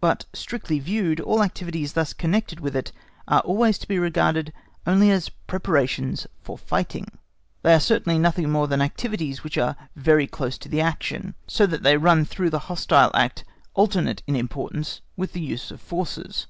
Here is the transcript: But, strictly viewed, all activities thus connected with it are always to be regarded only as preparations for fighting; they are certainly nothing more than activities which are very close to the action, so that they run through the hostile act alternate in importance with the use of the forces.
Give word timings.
But, 0.00 0.24
strictly 0.32 0.80
viewed, 0.80 1.20
all 1.20 1.40
activities 1.40 1.92
thus 1.92 2.12
connected 2.12 2.58
with 2.58 2.74
it 2.74 2.90
are 3.28 3.42
always 3.42 3.78
to 3.78 3.86
be 3.86 3.96
regarded 3.96 4.52
only 4.88 5.08
as 5.12 5.28
preparations 5.28 6.26
for 6.42 6.58
fighting; 6.58 7.06
they 7.62 7.72
are 7.74 7.78
certainly 7.78 8.18
nothing 8.18 8.50
more 8.50 8.66
than 8.66 8.82
activities 8.82 9.44
which 9.44 9.56
are 9.56 9.76
very 9.94 10.26
close 10.26 10.58
to 10.58 10.68
the 10.68 10.80
action, 10.80 11.36
so 11.46 11.64
that 11.64 11.84
they 11.84 11.96
run 11.96 12.24
through 12.24 12.50
the 12.50 12.58
hostile 12.66 13.12
act 13.14 13.44
alternate 13.74 14.20
in 14.26 14.34
importance 14.34 15.00
with 15.16 15.32
the 15.32 15.40
use 15.40 15.70
of 15.70 15.78
the 15.78 15.86
forces. 15.86 16.48